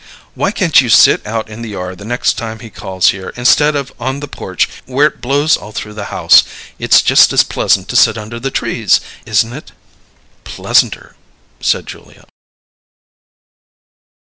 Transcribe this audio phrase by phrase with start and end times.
[0.33, 3.75] "Why can't you sit out in the yard the next time he calls here, instead
[3.75, 6.43] of on the porch where it blows all through the house?
[6.79, 9.73] It's just as pleasant to sit under the trees, isn't it?"
[10.43, 11.15] "Pleasanter,"
[11.59, 12.25] said Julia.